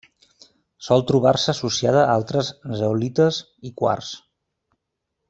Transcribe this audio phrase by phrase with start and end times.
[0.85, 4.11] Sol trobar-se associada a altres zeolites i quars.